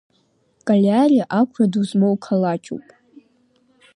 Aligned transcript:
Калиари 0.67 1.27
ақәра 1.39 1.65
ду 1.71 1.83
змоу 1.89 2.15
қалақьуп. 2.23 2.85